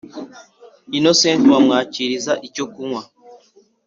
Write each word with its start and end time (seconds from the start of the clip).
innocent 0.97 1.41
bamwakiriza 1.51 2.33
icyo 2.47 2.65
kunwa 2.73 3.01